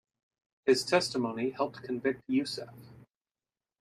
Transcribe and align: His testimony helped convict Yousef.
His 0.65 0.83
testimony 0.83 1.51
helped 1.51 1.83
convict 1.83 2.23
Yousef. 2.27 2.73